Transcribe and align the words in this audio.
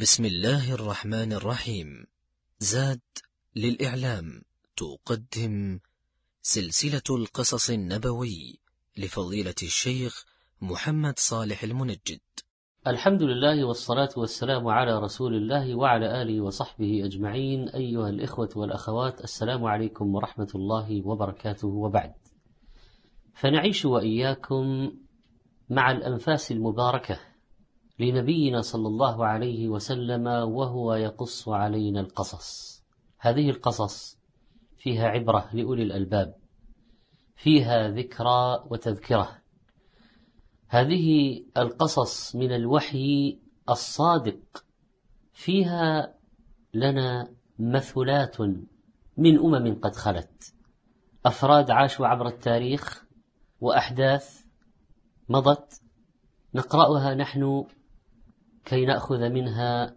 بسم 0.00 0.24
الله 0.24 0.74
الرحمن 0.74 1.32
الرحيم. 1.32 2.06
زاد 2.58 3.00
للإعلام. 3.56 4.42
تقدم 4.76 5.78
سلسلة 6.42 7.02
القصص 7.10 7.70
النبوي 7.70 8.58
لفضيلة 8.96 9.54
الشيخ 9.62 10.24
محمد 10.60 11.18
صالح 11.18 11.62
المنجد. 11.62 12.20
الحمد 12.86 13.22
لله 13.22 13.64
والصلاة 13.64 14.08
والسلام 14.16 14.68
على 14.68 14.98
رسول 14.98 15.34
الله 15.34 15.74
وعلى 15.74 16.22
آله 16.22 16.40
وصحبه 16.40 17.04
أجمعين. 17.04 17.68
أيها 17.68 18.08
الإخوة 18.08 18.50
والأخوات 18.56 19.24
السلام 19.24 19.64
عليكم 19.64 20.14
ورحمة 20.14 20.48
الله 20.54 21.06
وبركاته. 21.06 21.68
وبعد 21.68 22.14
فنعيش 23.34 23.84
وإياكم 23.84 24.92
مع 25.70 25.90
الأنفاس 25.90 26.52
المباركة. 26.52 27.35
لنبينا 27.98 28.60
صلى 28.60 28.88
الله 28.88 29.26
عليه 29.26 29.68
وسلم 29.68 30.26
وهو 30.26 30.94
يقص 30.94 31.48
علينا 31.48 32.00
القصص. 32.00 32.82
هذه 33.18 33.50
القصص 33.50 34.18
فيها 34.78 35.08
عبرة 35.08 35.50
لأولي 35.52 35.82
الألباب 35.82 36.34
فيها 37.36 37.88
ذكرى 37.88 38.64
وتذكرة. 38.70 39.42
هذه 40.68 41.40
القصص 41.56 42.36
من 42.36 42.52
الوحي 42.52 43.38
الصادق 43.68 44.64
فيها 45.32 46.14
لنا 46.74 47.34
مثلات 47.58 48.40
من 49.16 49.38
أمم 49.38 49.80
قد 49.80 49.96
خلت. 49.96 50.54
أفراد 51.26 51.70
عاشوا 51.70 52.06
عبر 52.06 52.26
التاريخ 52.26 53.04
وأحداث 53.60 54.44
مضت 55.28 55.82
نقرأها 56.54 57.14
نحن 57.14 57.64
كي 58.66 58.84
نأخذ 58.84 59.28
منها 59.28 59.96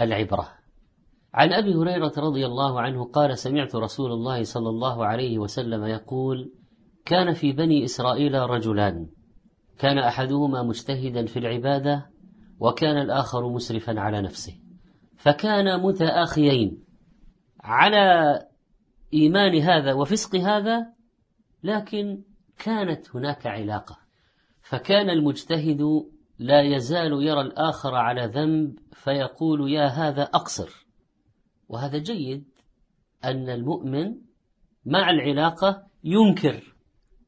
العبرة. 0.00 0.48
عن 1.34 1.52
أبي 1.52 1.74
هريرة 1.74 2.12
رضي 2.16 2.46
الله 2.46 2.80
عنه 2.80 3.04
قال 3.04 3.38
سمعت 3.38 3.76
رسول 3.76 4.12
الله 4.12 4.42
صلى 4.42 4.68
الله 4.68 5.06
عليه 5.06 5.38
وسلم 5.38 5.84
يقول 5.84 6.52
كان 7.04 7.32
في 7.32 7.52
بني 7.52 7.84
إسرائيل 7.84 8.34
رجلان. 8.34 9.06
كان 9.78 9.98
أحدهما 9.98 10.62
مجتهدا 10.62 11.26
في 11.26 11.38
العبادة 11.38 12.10
وكان 12.60 12.96
الآخر 12.96 13.48
مسرفا 13.48 14.00
على 14.00 14.22
نفسه. 14.22 14.54
فكان 15.16 15.82
متآخيين. 15.82 16.84
على 17.60 18.38
إيمان 19.14 19.58
هذا 19.58 19.92
وفسق 19.92 20.36
هذا 20.36 20.86
لكن 21.62 22.22
كانت 22.58 23.16
هناك 23.16 23.46
علاقة. 23.46 23.98
فكان 24.62 25.10
المجتهد 25.10 25.82
لا 26.38 26.62
يزال 26.62 27.22
يرى 27.22 27.40
الآخر 27.40 27.94
على 27.94 28.26
ذنب 28.26 28.78
فيقول 28.92 29.70
يا 29.70 29.86
هذا 29.86 30.22
أقصر. 30.22 30.86
وهذا 31.68 31.98
جيد 31.98 32.44
أن 33.24 33.50
المؤمن 33.50 34.14
مع 34.86 35.10
العلاقة 35.10 35.86
ينكر 36.04 36.74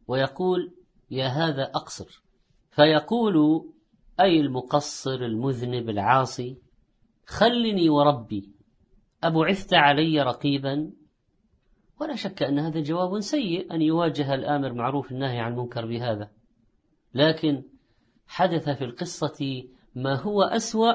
ويقول 0.07 0.75
يا 1.11 1.27
هذا 1.27 1.63
أقصر. 1.63 2.23
فيقول 2.71 3.67
أي 4.21 4.41
المقصر 4.41 5.15
المذنب 5.15 5.91
العاصي 5.91 6.57
خلني 7.27 7.89
وربي 7.91 8.53
أبعثت 9.25 9.75
علي 9.75 10.23
رقيبا؟ 10.23 10.93
ولا 12.01 12.15
شك 12.15 12.43
أن 12.43 12.59
هذا 12.59 12.81
جواب 12.81 13.21
سيء 13.21 13.75
أن 13.75 13.83
يواجه 13.83 14.35
الآمر 14.35 14.73
معروف 14.73 15.13
النهي 15.13 15.39
عن 15.39 15.57
منكر 15.57 15.87
بهذا. 15.87 16.31
لكن 17.15 17.63
حدث 18.27 18.69
في 18.69 18.85
القصة 18.85 19.65
ما 19.95 20.15
هو 20.15 20.43
أسوأ 20.43 20.93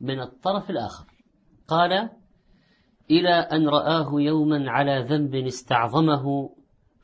من 0.00 0.20
الطرف 0.20 0.70
الآخر. 0.70 1.04
قال 1.68 2.10
إلى 3.10 3.30
أن 3.30 3.68
رآه 3.68 4.10
يوما 4.12 4.70
على 4.70 5.06
ذنب 5.08 5.34
استعظمه 5.34 6.50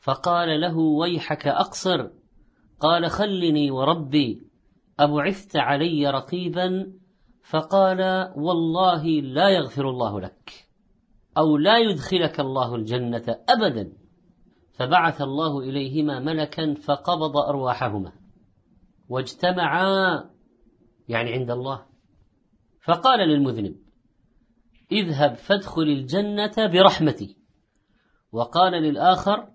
فقال 0.00 0.60
له 0.60 0.78
ويحك 0.78 1.46
أقصر. 1.46 2.08
قال 2.80 3.10
خلني 3.10 3.70
وربي. 3.70 4.42
أبعثت 5.00 5.56
علي 5.56 6.10
رقيبا 6.10 6.92
فقال 7.42 8.32
والله 8.36 9.04
لا 9.06 9.48
يغفر 9.48 9.90
الله 9.90 10.20
لك 10.20 10.68
أو 11.38 11.56
لا 11.56 11.78
يدخلك 11.78 12.40
الله 12.40 12.74
الجنة 12.74 13.38
أبدا. 13.48 13.92
فبعث 14.72 15.22
الله 15.22 15.60
إليهما 15.60 16.20
ملكا 16.20 16.74
فقبض 16.74 17.36
أرواحهما. 17.36 18.17
واجتمعا 19.08 20.30
يعني 21.08 21.32
عند 21.32 21.50
الله. 21.50 21.86
فقال 22.80 23.28
للمذنب 23.28 23.76
اذهب 24.92 25.34
فادخل 25.34 25.82
الجنة 25.82 26.54
برحمتي. 26.56 27.36
وقال 28.32 28.72
للآخر 28.72 29.48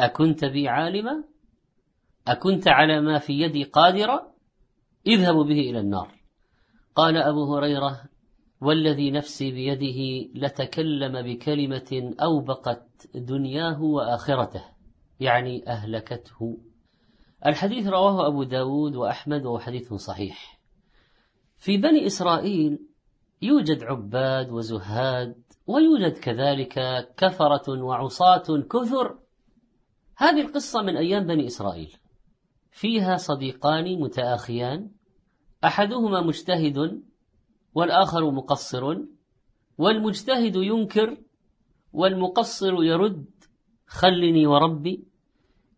أكنت 0.00 0.44
بي 0.44 0.68
عالما؟ 0.68 1.24
أكنت 2.28 2.68
على 2.68 3.00
ما 3.00 3.18
في 3.18 3.32
يدي 3.32 3.64
قادرا؟ 3.64 4.34
اذهبوا 5.06 5.44
به 5.44 5.60
إلى 5.60 5.80
النار. 5.80 6.14
قال 6.94 7.16
أبو 7.16 7.56
هريرة 7.56 8.04
والذي 8.60 9.10
نفسي 9.10 9.50
بيده 9.50 10.30
لتكلم 10.34 11.22
بكلمة 11.22 12.14
أوبقت 12.22 13.08
دنياه 13.14 13.82
وآخرته 13.82 14.64
يعني 15.20 15.68
أهلكته. 15.68 16.58
الحديث 17.46 17.86
رواه 17.86 18.26
أبو 18.26 18.42
داود 18.42 18.96
وأحمد 18.96 19.44
وهو 19.46 19.58
حديث 19.58 19.94
صحيح. 19.94 20.60
في 21.56 21.76
بني 21.76 22.06
إسرائيل 22.06 22.78
يوجد 23.42 23.82
عباد 23.82 24.50
وزهاد 24.50 25.42
ويوجد 25.66 26.18
كذلك 26.18 26.74
كفرة 27.16 27.82
وعصاة 27.82 28.62
كثر 28.70 29.18
هذه 30.16 30.40
القصة 30.40 30.82
من 30.82 30.96
أيام 30.96 31.26
بني 31.26 31.46
إسرائيل. 31.46 31.96
فيها 32.70 33.16
صديقان 33.16 34.00
متآخيان 34.00 34.90
أحدهما 35.64 36.20
مجتهد 36.20 37.02
والآخر 37.74 38.30
مقصر 38.30 38.96
والمجتهد 39.78 40.56
ينكر 40.56 41.16
والمقصر 41.92 42.82
يرد 42.82 43.26
خلني 43.86 44.46
وربي. 44.46 45.13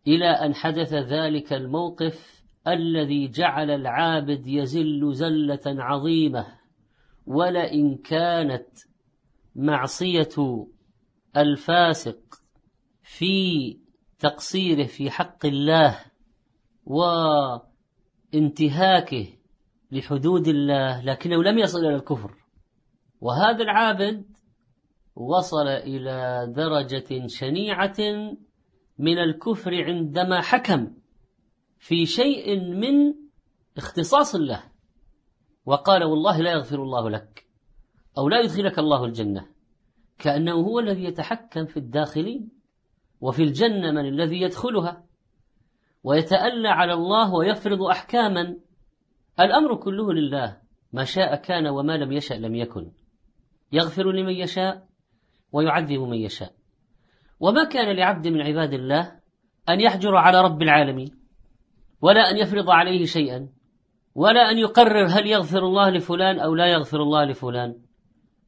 إلى 0.07 0.25
أن 0.25 0.55
حدث 0.55 0.93
ذلك 0.93 1.53
الموقف 1.53 2.43
الذي 2.67 3.27
جعل 3.27 3.71
العابد 3.71 4.47
يزل 4.47 5.13
زلة 5.13 5.61
عظيمة 5.65 6.47
ولئن 7.25 7.97
كانت 7.97 8.67
معصية 9.55 10.67
الفاسق 11.37 12.19
في 13.01 13.77
تقصيره 14.19 14.83
في 14.83 15.11
حق 15.11 15.45
الله 15.45 15.99
وانتهاكه 18.33 19.27
لحدود 19.91 20.47
الله 20.47 21.01
لكنه 21.01 21.43
لم 21.43 21.57
يصل 21.57 21.79
إلى 21.79 21.95
الكفر. 21.95 22.35
وهذا 23.21 23.63
العابد 23.63 24.25
وصل 25.15 25.67
إلى 25.67 26.47
درجة 26.55 27.27
شنيعة 27.27 27.97
من 28.97 29.17
الكفر 29.17 29.83
عندما 29.83 30.41
حكم 30.41 30.93
في 31.79 32.05
شيء 32.05 32.59
من 32.59 33.13
اختصاص 33.77 34.35
الله 34.35 34.63
وقال 35.65 36.03
والله 36.03 36.41
لا 36.41 36.51
يغفر 36.51 36.83
الله 36.83 37.09
لك 37.09 37.47
أو 38.17 38.29
لا 38.29 38.39
يدخلك 38.39 38.79
الله 38.79 39.05
الجنة 39.05 39.47
كأنه 40.17 40.53
هو 40.53 40.79
الذي 40.79 41.03
يتحكم 41.03 41.65
في 41.65 41.77
الداخلين 41.77 42.49
وفي 43.21 43.43
الجنة 43.43 43.91
من 43.91 44.07
الذي 44.07 44.41
يدخلها 44.41 45.07
ويتألى 46.03 46.69
على 46.69 46.93
الله 46.93 47.33
ويفرض 47.33 47.81
أحكاما. 47.81 48.57
الأمر 49.39 49.75
كله 49.75 50.13
لله 50.13 50.61
ما 50.93 51.03
شاء 51.03 51.35
كان 51.35 51.67
وما 51.67 51.97
لم 51.97 52.11
يشأ 52.11 52.33
لم 52.33 52.55
يكن. 52.55 52.91
يغفر 53.71 54.11
لمن 54.11 54.33
يشاء 54.33 54.87
ويعذب 55.51 55.99
من 55.99 56.17
يشاء. 56.17 56.53
وما 57.39 57.63
كان 57.63 57.95
لعبد 57.95 58.27
من 58.27 58.41
عباد 58.41 58.73
الله 58.73 59.19
أن 59.69 59.81
يحجر 59.81 60.15
على 60.15 60.41
رب 60.41 60.61
العالمين 60.61 61.11
ولا 62.01 62.31
أن 62.31 62.37
يفرض 62.37 62.69
عليه 62.69 63.05
شيئا 63.05 63.49
ولا 64.15 64.51
أن 64.51 64.57
يقرر 64.57 65.05
هل 65.05 65.27
يغفر 65.27 65.59
الله 65.59 65.89
لفلان 65.89 66.39
أو 66.39 66.55
لا 66.55 66.65
يغفر 66.65 67.01
الله 67.01 67.23
لفلان. 67.25 67.75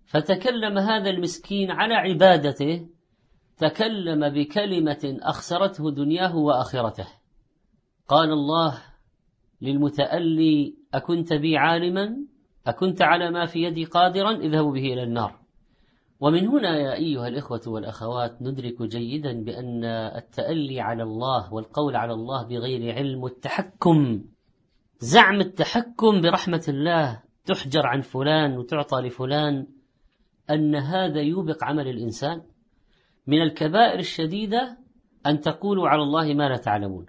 فتكلم 0.05 0.77
هذا 0.77 1.09
المسكين 1.09 1.71
على 1.71 1.93
عبادته 1.93 2.87
تكلم 3.57 4.29
بكلمة 4.29 5.17
أخسرته 5.21 5.91
دنياه 5.91 6.35
وآخرته. 6.35 7.07
قال 8.07 8.31
الله 8.31 8.81
للمتألي 9.61 10.75
أكنت 10.93 11.33
بي 11.33 11.57
عالما؟ 11.57 12.17
أكنت 12.67 13.01
على 13.01 13.31
ما 13.31 13.45
في 13.45 13.63
يدي 13.63 13.85
قادرا؟ 13.85 14.31
اذهبوا 14.31 14.73
به 14.73 14.93
إلى 14.93 15.03
النار. 15.03 15.39
ومن 16.19 16.47
هنا 16.47 16.77
يا 16.77 16.93
أيها 16.93 17.27
الإخوة 17.27 17.61
والأخوات 17.67 18.41
ندرك 18.41 18.81
جيدا 18.81 19.43
بأن 19.43 19.85
التألي 19.85 20.81
على 20.81 21.03
الله 21.03 21.53
والقول 21.53 21.95
على 21.95 22.13
الله 22.13 22.47
بغير 22.47 22.95
علم 22.95 23.23
والتحكم 23.23 24.23
زعم 24.99 25.41
التحكم 25.41 26.21
برحمة 26.21 26.65
الله 26.67 27.21
تحجر 27.45 27.87
عن 27.87 28.01
فلان 28.01 28.57
وتعطى 28.57 29.01
لفلان 29.01 29.67
أن 30.49 30.75
هذا 30.75 31.21
يوبق 31.21 31.63
عمل 31.63 31.87
الإنسان. 31.87 32.41
من 33.27 33.41
الكبائر 33.41 33.99
الشديدة 33.99 34.77
أن 35.25 35.41
تقولوا 35.41 35.89
على 35.89 36.01
الله 36.01 36.33
ما 36.33 36.49
لا 36.49 36.57
تعلمون. 36.57 37.05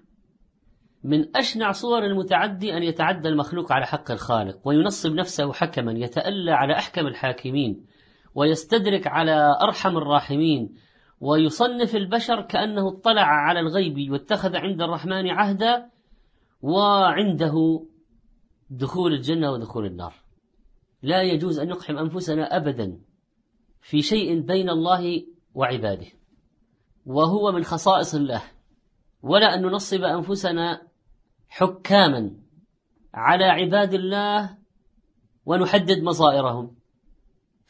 من 1.04 1.36
أشنع 1.36 1.72
صور 1.72 2.04
المتعدي 2.04 2.76
أن 2.76 2.82
يتعدى 2.82 3.28
المخلوق 3.28 3.72
على 3.72 3.86
حق 3.86 4.10
الخالق 4.10 4.58
وينصب 4.64 5.14
نفسه 5.14 5.52
حكما 5.52 5.92
يتألى 5.92 6.52
على 6.52 6.72
أحكم 6.72 7.06
الحاكمين. 7.06 7.86
ويستدرك 8.34 9.06
على 9.06 9.56
أرحم 9.62 9.96
الراحمين 9.96 10.74
ويصنف 11.20 11.96
البشر 11.96 12.42
كأنه 12.42 12.88
اطلع 12.88 13.26
على 13.26 13.60
الغيب 13.60 14.12
واتخذ 14.12 14.56
عند 14.56 14.82
الرحمن 14.82 15.30
عهدا 15.30 15.90
وعنده 16.62 17.86
دخول 18.70 19.12
الجنة 19.12 19.52
ودخول 19.52 19.86
النار. 19.86 20.14
لا 21.02 21.22
يجوز 21.22 21.58
أن 21.58 21.68
نقحم 21.68 21.98
أنفسنا 21.98 22.56
أبدا 22.56 23.00
في 23.80 24.02
شيء 24.02 24.40
بين 24.40 24.70
الله 24.70 25.26
وعباده 25.54 26.06
وهو 27.06 27.52
من 27.52 27.64
خصائص 27.64 28.14
الله. 28.14 28.42
ولا 29.22 29.54
أن 29.54 29.62
ننصب 29.62 30.02
أنفسنا 30.02 30.82
حكاما 31.48 32.36
على 33.14 33.44
عباد 33.44 33.94
الله 33.94 34.58
ونحدد 35.46 36.02
مصائرهم. 36.02 36.79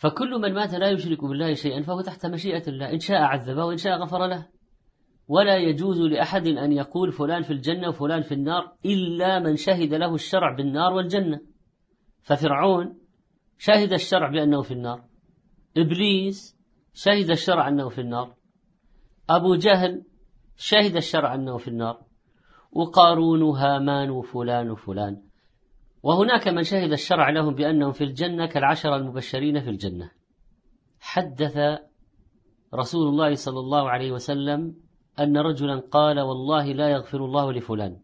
فكل 0.00 0.30
من 0.30 0.54
مات 0.54 0.74
لا 0.74 0.90
يشرك 0.90 1.24
بالله 1.24 1.54
شيئا 1.54 1.82
فهو 1.82 2.00
تحت 2.00 2.26
مشيئة 2.26 2.68
الله 2.68 2.92
إن 2.92 2.98
شاء 2.98 3.22
عذبه 3.22 3.64
وإن 3.64 3.76
شاء 3.76 3.98
غفر 3.98 4.26
له. 4.26 4.48
ولا 5.28 5.56
يجوز 5.56 6.00
لأحد 6.00 6.46
أن 6.46 6.72
يقول 6.72 7.12
فلان 7.12 7.42
في 7.42 7.52
الجنة 7.52 7.88
وفلان 7.88 8.22
في 8.22 8.34
النار 8.34 8.72
إلا 8.84 9.38
من 9.38 9.56
شهد 9.56 9.94
له 9.94 10.14
الشرع 10.14 10.56
بالنار 10.56 10.92
والجنة. 10.92 11.40
ففرعون 12.22 12.98
شهد 13.58 13.92
الشرع 13.92 14.30
بأنه 14.30 14.62
في 14.62 14.74
النار 14.74 15.04
إبليس 15.76 16.56
شهد 16.94 17.30
الشرع 17.30 17.68
أنه 17.68 17.88
في 17.88 18.00
النار 18.00 18.34
أبو 19.30 19.54
جهل 19.54 20.04
شهد 20.56 20.96
الشرع 20.96 21.34
أنه 21.34 21.56
في 21.56 21.68
النار 21.68 22.02
وقارون 22.72 23.42
وهامان 23.42 24.10
وفلان 24.10 24.70
وفلان. 24.70 25.29
وهناك 26.02 26.48
من 26.48 26.62
شهد 26.62 26.92
الشرع 26.92 27.30
لهم 27.30 27.54
بأنهم 27.54 27.92
في 27.92 28.04
الجنة 28.04 28.46
كالعشر 28.46 28.96
المبشرين 28.96 29.60
في 29.60 29.70
الجنة. 29.70 30.10
حدث 31.00 31.58
رسول 32.74 33.08
الله 33.08 33.34
صلى 33.34 33.60
الله 33.60 33.90
عليه 33.90 34.12
وسلم 34.12 34.74
أن 35.20 35.36
رجلا 35.36 35.80
قال 35.80 36.20
والله 36.20 36.72
لا 36.72 36.88
يغفر 36.88 37.24
الله 37.24 37.52
لفلان 37.52 37.96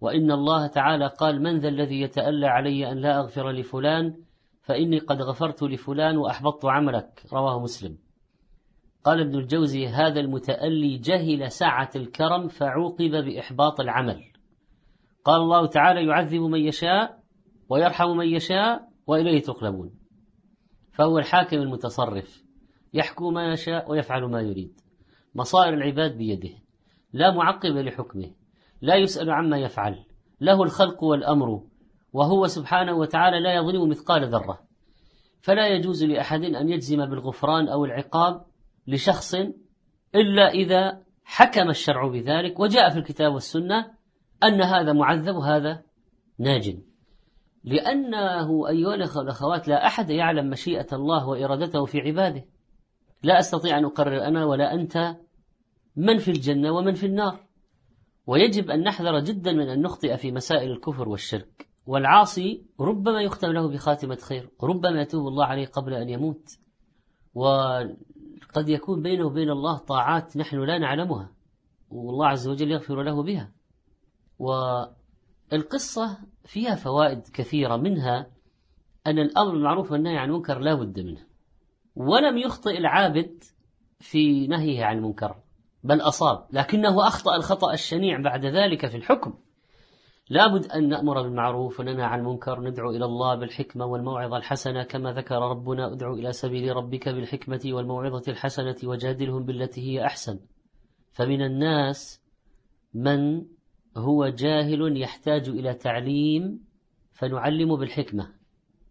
وإن 0.00 0.30
الله 0.30 0.66
تعالى 0.66 1.06
قال 1.06 1.42
من 1.42 1.58
ذا 1.58 1.68
الذي 1.68 2.00
يتألى 2.00 2.46
علي 2.46 2.92
أن 2.92 2.98
لا 2.98 3.18
أغفر 3.18 3.50
لفلان 3.50 4.14
فإني 4.62 4.98
قد 4.98 5.22
غفرت 5.22 5.62
لفلان 5.62 6.16
وأحبطت 6.16 6.64
عملك 6.64 7.22
رواه 7.32 7.60
مسلم. 7.60 7.98
قال 9.04 9.20
ابن 9.20 9.38
الجوزي 9.38 9.86
هذا 9.86 10.20
المتألي 10.20 10.98
جهل 10.98 11.52
سعة 11.52 11.90
الكرم 11.96 12.48
فعوقب 12.48 13.10
بإحباط 13.24 13.80
العمل. 13.80 14.24
قال 15.24 15.40
الله 15.40 15.66
تعالى 15.66 16.06
يعذب 16.06 16.40
من 16.40 16.60
يشاء 16.60 17.25
ويرحم 17.68 18.16
من 18.16 18.26
يشاء 18.26 18.88
وإليه 19.06 19.42
تقلبون. 19.42 19.94
فهو 20.92 21.18
الحاكم 21.18 21.56
المتصرف 21.56 22.44
يحكم 22.94 23.34
ما 23.34 23.52
يشاء 23.52 23.90
ويفعل 23.90 24.24
ما 24.24 24.40
يريد. 24.40 24.80
مصائر 25.34 25.74
العباد 25.74 26.16
بيده 26.16 26.54
لا 27.12 27.30
معقب 27.30 27.76
لحكمه 27.76 28.30
لا 28.80 28.94
يسأل 28.94 29.30
عما 29.30 29.58
يفعل. 29.58 30.04
له 30.40 30.62
الخلق 30.62 31.04
والأمر 31.04 31.62
وهو 32.12 32.46
سبحانه 32.46 32.92
وتعالى 32.92 33.40
لا 33.40 33.54
يظلم 33.54 33.88
مثقال 33.88 34.28
ذرة. 34.28 34.60
فلا 35.40 35.68
يجوز 35.68 36.04
لأحد 36.04 36.44
أن 36.44 36.68
يجزم 36.68 37.06
بالغفران 37.06 37.68
أو 37.68 37.84
العقاب 37.84 38.44
لشخص 38.86 39.34
إلا 40.14 40.48
إذا 40.50 41.02
حكم 41.24 41.68
الشرع 41.68 42.08
بذلك. 42.08 42.60
وجاء 42.60 42.90
في 42.90 42.98
الكتاب 42.98 43.32
والسنة 43.32 43.90
أن 44.44 44.62
هذا 44.62 44.92
معذب 44.92 45.36
وهذا 45.36 45.82
ناج 46.38 46.76
لأنه 47.66 48.68
أيها 48.68 48.94
الأخوات 48.94 49.68
لا 49.68 49.86
أحد 49.86 50.10
يعلم 50.10 50.50
مشيئة 50.50 50.86
الله 50.92 51.28
وإرادته 51.28 51.84
في 51.84 52.00
عباده. 52.00 52.44
لا 53.22 53.38
أستطيع 53.38 53.78
أن 53.78 53.84
أقرر 53.84 54.26
أنا 54.26 54.44
ولا 54.44 54.74
أنت 54.74 55.16
من 55.96 56.18
في 56.18 56.30
الجنة 56.30 56.72
ومن 56.72 56.94
في 56.94 57.06
النار. 57.06 57.46
ويجب 58.26 58.70
أن 58.70 58.82
نحذر 58.82 59.20
جدا 59.20 59.52
من 59.52 59.68
أن 59.68 59.82
نخطئ 59.82 60.16
في 60.16 60.32
مسائل 60.32 60.70
الكفر 60.70 61.08
والشرك. 61.08 61.68
والعاصي 61.86 62.62
ربما 62.80 63.22
يختم 63.22 63.48
له 63.48 63.68
بخاتمة 63.68 64.16
خير. 64.16 64.50
ربما 64.62 65.00
يتوب 65.00 65.28
الله 65.28 65.44
عليه 65.44 65.66
قبل 65.66 65.94
أن 65.94 66.08
يموت. 66.08 66.58
وقد 67.34 68.68
يكون 68.68 69.02
بينه 69.02 69.26
وبين 69.26 69.50
الله 69.50 69.78
طاعات 69.78 70.36
نحن 70.36 70.56
لا 70.56 70.78
نعلمها. 70.78 71.32
والله 71.90 72.26
عز 72.26 72.48
وجل 72.48 72.70
يغفر 72.70 73.02
له 73.02 73.22
بها. 73.22 73.52
والقصة 75.52 76.18
فيها 76.46 76.74
فوائد 76.74 77.22
كثيرة 77.34 77.76
منها 77.76 78.26
أن 79.06 79.18
الأمر 79.18 79.52
بالمعروف 79.52 79.92
والنهي 79.92 80.18
عن 80.18 80.28
المنكر 80.28 80.58
لا 80.58 80.74
بد 80.74 81.00
منه. 81.00 81.26
ولم 81.96 82.38
يخطئ 82.38 82.78
العابد 82.78 83.44
في 84.00 84.46
نهيه 84.46 84.84
عن 84.84 84.96
المنكر 84.98 85.36
بل 85.84 86.00
أصاب. 86.00 86.46
لكنه 86.52 87.06
أخطأ 87.06 87.36
الخطأ 87.36 87.72
الشنيع 87.72 88.20
بعد 88.20 88.46
ذلك 88.46 88.86
في 88.86 88.96
الحكم. 88.96 89.34
لابد 90.30 90.66
أن 90.66 90.88
نأمر 90.88 91.22
بالمعروف 91.22 91.80
وننهى 91.80 92.04
عن 92.04 92.18
المنكر 92.18 92.60
ندعو 92.60 92.90
إلى 92.90 93.04
الله 93.04 93.34
بالحكمة 93.34 93.84
والموعظة 93.84 94.36
الحسنة 94.36 94.82
كما 94.82 95.12
ذكر 95.12 95.38
ربنا 95.38 95.92
ادعو 95.92 96.14
إلى 96.14 96.32
سبيل 96.32 96.76
ربك 96.76 97.08
بالحكمة 97.08 97.60
والموعظة 97.64 98.22
الحسنة 98.28 98.76
وجادلهم 98.84 99.44
بالتي 99.44 99.80
هي 99.80 100.06
أحسن. 100.06 100.40
فمن 101.12 101.42
الناس 101.42 102.22
من 102.94 103.42
هو 103.96 104.28
جاهل 104.28 105.02
يحتاج 105.02 105.48
إلى 105.48 105.74
تعليم 105.74 106.64
فنعلم 107.12 107.76
بالحكمة. 107.76 108.32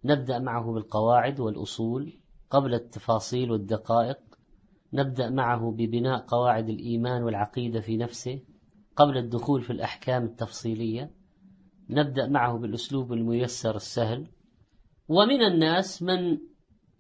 نبدأ 0.06 0.40
معه 0.40 0.74
بالقواعد 0.74 1.40
والأصول 1.40 2.20
قبل 2.50 2.74
التفاصيل 2.74 3.52
والدقائق. 3.52 4.18
نبدأ 4.94 5.30
معه 5.30 5.72
ببناء 5.72 6.26
قواعد 6.28 6.70
الإيمان 6.70 7.24
والعقيدة 7.24 7.80
في 7.80 7.98
نفسه 7.98 8.42
قبل 8.96 9.18
الدخول 9.18 9.62
في 9.62 9.70
الأحكام 9.70 10.24
التفصيلية. 10.24 11.12
نبدأ 11.90 12.28
معه 12.28 12.58
بالأسلوب 12.58 13.14
الميسر 13.14 13.76
السهل. 13.76 14.28
ومن 15.08 15.42
الناس 15.42 16.04
من 16.04 16.38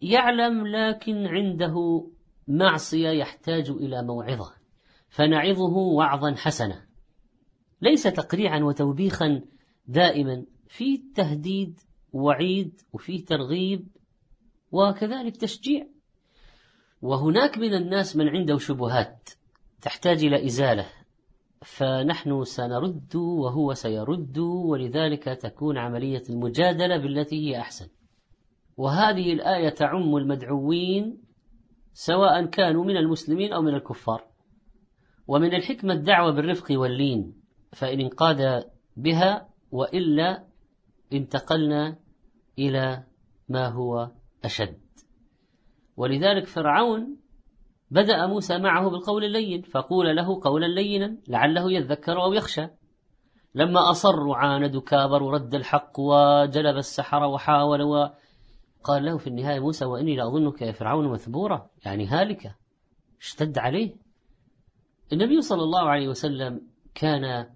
يعلم 0.01 0.67
لكن 0.67 1.27
عنده 1.27 2.07
معصية 2.47 3.09
يحتاج 3.09 3.69
إلى 3.69 4.03
موعظة. 4.03 4.53
فنعظه 5.09 5.77
وعظا 5.77 6.35
حسنا. 6.35 6.84
ليس 7.81 8.03
تقريعا 8.03 8.59
وتوبيخا 8.59 9.41
دائما 9.87 10.45
في 10.67 11.03
تهديد 11.15 11.79
وعيد 12.13 12.81
وفي 12.93 13.21
ترغيب 13.21 13.87
وكذلك 14.71 15.37
تشجيع. 15.37 15.87
وهناك 17.01 17.57
من 17.57 17.73
الناس 17.73 18.15
من 18.15 18.29
عنده 18.29 18.57
شبهات 18.57 19.29
تحتاج 19.81 20.25
إلى 20.25 20.45
إزالة 20.45 20.85
فنحن 21.61 22.43
سنرد 22.43 23.15
وهو 23.15 23.73
سيرد 23.73 24.37
ولذلك 24.37 25.23
تكون 25.23 25.77
عملية 25.77 26.23
المجادلة 26.29 26.97
بالتي 26.97 27.35
هي 27.35 27.59
أحسن. 27.59 27.87
وهذه 28.77 29.33
الآية 29.33 29.69
تعم 29.69 30.15
المدعوين 30.15 31.17
سواء 31.93 32.45
كانوا 32.45 32.83
من 32.83 32.97
المسلمين 32.97 33.53
أو 33.53 33.61
من 33.61 33.75
الكفار. 33.75 34.23
ومن 35.27 35.55
الحكمة 35.55 35.93
الدعوة 35.93 36.31
بالرفق 36.31 36.67
واللين. 36.71 37.44
فإن 37.75 37.99
انقاد 37.99 38.71
بها 38.97 39.49
وإلا 39.71 40.43
انتقلنا 41.13 41.97
إلى 42.59 43.03
ما 43.49 43.67
هو 43.67 44.11
أشد. 44.43 44.79
ولذلك 45.97 46.47
فرعون 46.47 47.17
بدأ 47.91 48.25
موسى 48.27 48.57
معه 48.57 48.89
بالقول 48.89 49.23
اللين 49.23 49.61
فقول 49.61 50.15
له 50.15 50.41
قولا 50.41 50.65
لينا 50.65 51.17
لعله 51.27 51.71
يذكر 51.71 52.21
أو 52.21 52.33
يخشى. 52.33 52.67
لما 53.55 53.89
أصر 53.89 54.19
وعاند 54.19 54.77
كابر 54.77 55.23
ورد 55.23 55.55
الحق 55.55 55.99
وجلب 55.99 56.77
السحر 56.77 57.23
وحاول 57.23 57.81
وقال 57.81 59.05
له 59.05 59.17
في 59.17 59.27
النهاية 59.27 59.59
موسى 59.59 59.85
وإني 59.85 60.15
لأظنك 60.15 60.61
يا 60.61 60.71
فرعون 60.71 61.07
مثبورا 61.07 61.69
يعني 61.85 62.07
هالكة 62.07 62.55
اشتد 63.21 63.57
عليه. 63.57 63.95
النبي 65.13 65.41
صلى 65.41 65.63
الله 65.63 65.89
عليه 65.89 66.07
وسلم 66.07 66.61
كان 66.95 67.54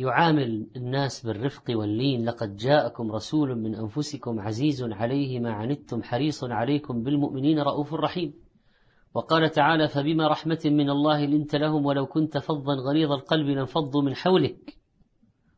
يعامل 0.00 0.70
الناس 0.76 1.26
بالرفق 1.26 1.64
واللين. 1.70 2.24
لقد 2.24 2.56
جاءكم 2.56 3.12
رسول 3.12 3.58
من 3.58 3.74
أنفسكم 3.74 4.40
عزيز 4.40 4.82
عليه 4.82 5.40
ما 5.40 5.52
عنتم 5.52 6.02
حريص 6.02 6.44
عليكم 6.44 7.02
بالمؤمنين 7.02 7.58
رؤوف 7.58 7.94
رحيم. 7.94 8.34
وقال 9.14 9.50
تعالى 9.50 9.88
فبما 9.88 10.28
رحمة 10.28 10.60
من 10.64 10.90
الله 10.90 11.24
لنت 11.26 11.56
لهم 11.56 11.86
ولو 11.86 12.06
كنت 12.06 12.38
فظا 12.38 12.74
غليظ 12.74 13.12
القلب 13.12 13.46
لانفضوا 13.46 14.02
من 14.02 14.14
حولك. 14.14 14.76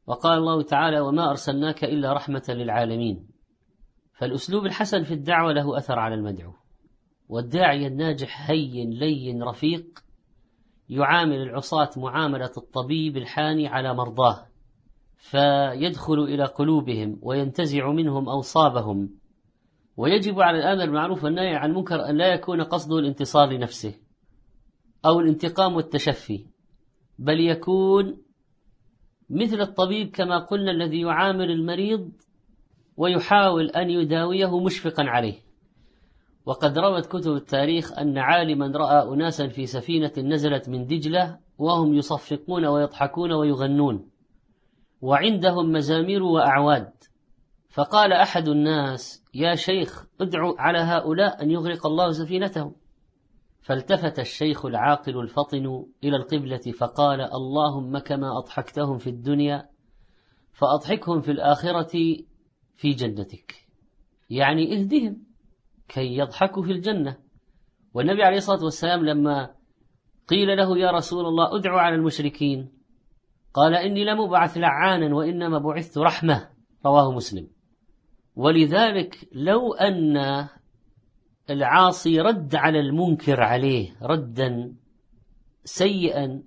وقال 0.06 0.38
الله 0.38 0.62
تعالى 0.62 1.00
وما 1.00 1.30
أرسلناك 1.30 1.84
إلا 1.84 2.12
رحمة 2.12 2.44
للعالمين. 2.48 3.28
فالأسلوب 4.18 4.66
الحسن 4.66 5.02
في 5.02 5.14
الدعوة 5.14 5.52
له 5.52 5.78
أثر 5.78 5.98
على 5.98 6.14
المدعو. 6.14 6.52
والداعي 7.28 7.86
الناجح 7.86 8.50
هين 8.50 8.90
لين 8.90 9.42
رفيق 9.42 10.01
يعامل 10.92 11.42
العصاة 11.42 11.90
معاملة 11.96 12.50
الطبيب 12.56 13.16
الحاني 13.16 13.68
على 13.68 13.94
مرضاه 13.94 14.46
فيدخل 15.16 16.18
إلى 16.18 16.44
قلوبهم 16.44 17.18
وينتزع 17.22 17.92
منهم 17.92 18.28
أوصابهم. 18.28 19.10
ويجب 19.96 20.40
على 20.40 20.58
الآمر 20.58 20.84
بالمعروف 20.84 21.24
والنهي 21.24 21.56
عن 21.56 21.70
المنكر 21.70 22.08
أن 22.08 22.16
لا 22.16 22.34
يكون 22.34 22.62
قصده 22.62 22.98
الانتصار 22.98 23.52
لنفسه 23.52 23.94
أو 25.06 25.20
الانتقام 25.20 25.76
والتشفي 25.76 26.46
بل 27.18 27.40
يكون 27.40 28.22
مثل 29.30 29.60
الطبيب 29.60 30.10
كما 30.10 30.38
قلنا 30.38 30.70
الذي 30.70 31.00
يعامل 31.00 31.50
المريض 31.50 32.12
ويحاول 32.96 33.66
أن 33.66 33.90
يداويه 33.90 34.60
مشفقا 34.60 35.04
عليه. 35.04 35.51
وقد 36.44 36.78
روت 36.78 37.06
كتب 37.06 37.32
التاريخ 37.32 37.98
أن 37.98 38.18
عالما 38.18 38.66
رأى 38.66 39.14
أناسا 39.14 39.48
في 39.48 39.66
سفينة 39.66 40.12
نزلت 40.18 40.68
من 40.68 40.86
دجلة 40.86 41.38
وهم 41.58 41.94
يصفقون 41.94 42.66
ويضحكون 42.66 43.32
ويغنون 43.32 44.08
وعندهم 45.00 45.72
مزامير 45.72 46.22
وأعواد. 46.22 46.92
فقال 47.68 48.12
أحد 48.12 48.48
الناس 48.48 49.24
يا 49.34 49.54
شيخ 49.54 50.06
ادعو 50.20 50.56
على 50.58 50.78
هؤلاء 50.78 51.42
أن 51.42 51.50
يغرق 51.50 51.86
الله 51.86 52.10
سفينتهم. 52.10 52.74
فالتفت 53.60 54.18
الشيخ 54.18 54.66
العاقل 54.66 55.20
الفطن 55.20 55.84
إلى 56.04 56.16
القبلة 56.16 56.72
فقال 56.78 57.20
اللهم 57.20 57.98
كما 57.98 58.38
أضحكتهم 58.38 58.98
في 58.98 59.10
الدنيا 59.10 59.68
فأضحكهم 60.52 61.20
في 61.20 61.30
الآخرة 61.30 62.16
في 62.76 62.90
جنتك. 62.90 63.54
يعني 64.30 64.80
اهدهم 64.80 65.31
كي 65.92 66.16
يضحكوا 66.16 66.62
في 66.62 66.72
الجنة. 66.72 67.16
والنبي 67.94 68.22
عليه 68.22 68.36
الصلاة 68.36 68.64
والسلام 68.64 69.04
لما 69.04 69.54
قيل 70.28 70.56
له 70.56 70.78
يا 70.78 70.90
رسول 70.90 71.26
الله 71.26 71.56
ادعو 71.56 71.78
على 71.78 71.94
المشركين 71.94 72.72
قال 73.54 73.74
إني 73.74 74.04
لم 74.04 74.20
أبعث 74.20 74.56
لعانا 74.56 75.14
وإنما 75.14 75.58
بعثت 75.58 75.98
رحمة 75.98 76.48
رواه 76.86 77.12
مسلم. 77.12 77.48
ولذلك 78.36 79.28
لو 79.32 79.74
أن 79.74 80.16
العاصي 81.50 82.20
رد 82.20 82.54
على 82.54 82.80
المنكر 82.80 83.42
عليه 83.42 83.96
ردا 84.02 84.74
سيئا 85.64 86.42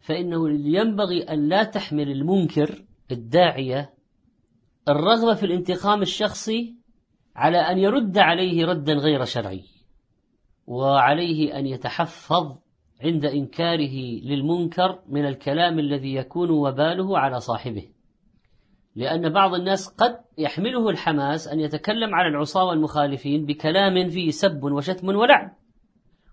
فإنه 0.00 0.50
ينبغي 0.50 1.22
أن 1.22 1.48
لا 1.48 1.64
تحمل 1.64 2.10
المنكر 2.10 2.84
الداعية. 3.10 3.94
الرغبة 4.88 5.34
في 5.34 5.46
الانتقام 5.46 6.02
الشخصي 6.02 6.81
على 7.36 7.58
أن 7.58 7.78
يرد 7.78 8.18
عليه 8.18 8.66
ردا 8.66 8.92
غير 8.92 9.24
شرعي 9.24 9.64
وعليه 10.66 11.58
أن 11.58 11.66
يتحفظ 11.66 12.56
عند 13.04 13.24
إنكاره 13.24 14.20
للمنكر 14.22 15.02
من 15.08 15.26
الكلام 15.26 15.78
الذي 15.78 16.14
يكون 16.14 16.50
وباله 16.50 17.18
على 17.18 17.40
صاحبه. 17.40 17.88
لأن 18.94 19.28
بعض 19.28 19.54
الناس 19.54 19.88
قد 19.88 20.16
يحمله 20.38 20.88
الحماس 20.88 21.48
أن 21.48 21.60
يتكلم 21.60 22.14
على 22.14 22.28
العصاة 22.28 22.64
والمخالفين 22.64 23.46
بكلام 23.46 24.08
فيه 24.08 24.30
سب 24.30 24.62
وشتم 24.62 25.08
ولعن 25.08 25.50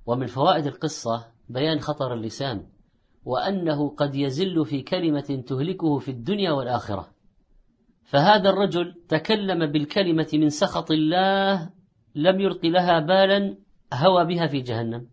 ومن 0.05 0.27
فوائد 0.27 0.65
القصة 0.65 1.27
بيان 1.49 1.79
خطر 1.79 2.13
اللسان 2.13 2.67
وأنه 3.25 3.89
قد 3.89 4.15
يزل 4.15 4.65
في 4.65 4.81
كلمة 4.81 5.43
تهلكه 5.47 5.99
في 5.99 6.11
الدنيا 6.11 6.51
والآخرة. 6.51 7.18
فهذا 8.09 8.49
الرجل 8.49 8.95
تكلم 9.07 9.65
بالكلمة 9.65 10.27
من 10.33 10.49
سخط 10.49 10.91
الله 10.91 11.69
لم 12.15 12.39
يلقي 12.39 12.69
لها 12.69 12.99
بالا 12.99 13.57
هوى 13.93 14.25
بها 14.25 14.47
في 14.47 14.61
جهنم. 14.61 15.07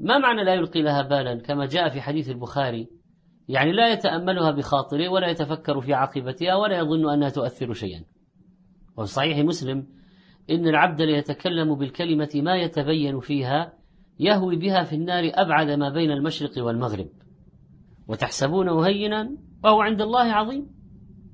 ما 0.00 0.18
معنى 0.18 0.44
لا 0.44 0.54
يلقي 0.54 0.82
لها 0.82 1.02
بالا؟ 1.02 1.34
كما 1.34 1.66
جاء 1.66 1.88
في 1.88 2.00
حديث 2.00 2.30
البخاري. 2.30 2.88
يعني 3.48 3.72
لا 3.72 3.92
يتأملها 3.92 4.50
بخاطره 4.50 5.08
ولا 5.08 5.28
يتفكر 5.28 5.80
في 5.80 5.94
عاقبتها 5.94 6.54
ولا 6.54 6.78
يظن 6.78 7.12
أنها 7.12 7.28
تؤثر 7.28 7.72
شيئا. 7.72 8.04
وفي 8.96 9.12
صحيح 9.12 9.38
مسلم 9.38 9.86
إن 10.50 10.68
العبد 10.68 11.02
ليتكلم 11.02 11.74
بالكلمة 11.74 12.30
ما 12.34 12.56
يتبين 12.56 13.20
فيها 13.20 13.72
يهوي 14.20 14.56
بها 14.56 14.82
في 14.82 14.96
النار 14.96 15.30
أبعد 15.34 15.70
ما 15.70 15.88
بين 15.88 16.10
المشرق 16.10 16.64
والمغرب. 16.64 17.08
وتحسبونه 18.08 18.86
هينا 18.86 19.36
وهو 19.64 19.80
عند 19.80 20.02
الله 20.02 20.32
عظيم. 20.32 20.81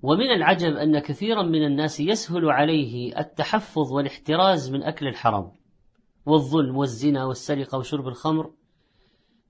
ومن 0.03 0.31
العجب 0.31 0.77
أن 0.77 0.99
كثيرا 0.99 1.43
من 1.43 1.65
الناس 1.65 2.01
يسهل 2.01 2.51
عليه 2.51 3.19
التحفظ 3.21 3.93
والاحتراز 3.93 4.71
من 4.71 4.83
أكل 4.83 5.07
الحرام 5.07 5.51
والظلم 6.27 6.77
والزنا 6.77 7.25
والسرقة 7.25 7.79
وشرب 7.79 8.09
الخمر 8.09 8.51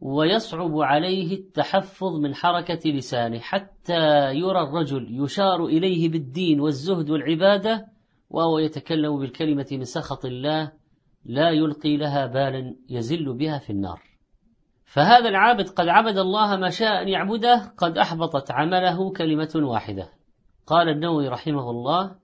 ويصعب 0.01 0.79
عليه 0.81 1.35
التحفظ 1.35 2.17
من 2.17 2.35
حركة 2.35 2.91
لسانه 2.91 3.39
حتى 3.39 4.35
يرى 4.35 4.63
الرجل 4.63 5.23
يشار 5.25 5.67
إليه 5.67 6.09
بالدين 6.09 6.61
والزهد 6.61 7.11
والعبادة 7.11 7.89
وهو 8.31 8.59
يتكلم 8.59 9.19
بالكلمة 9.19 9.67
من 9.73 9.85
سخط 9.85 10.25
الله 10.25 10.73
لا 11.25 11.51
يلقي 11.51 11.97
لها 11.97 12.27
بالا 12.27 12.75
يزل 12.89 13.33
بها 13.33 13.59
في 13.59 13.71
النار. 13.71 14.03
فهذا 14.85 15.29
العابد 15.29 15.69
قد 15.69 15.89
عبد 15.89 16.19
الله 16.19 16.57
ما 16.57 16.71
شاء 16.71 17.03
أن 17.03 17.09
يعبده 17.09 17.75
قد 17.77 17.99
أحبطت 17.99 18.51
عمله 18.51 19.13
كلمة 19.13 19.53
واحدة. 19.55 20.18
قال 20.69 20.89
النووي 20.89 21.29
رحمه 21.29 21.71
الله 21.71 22.17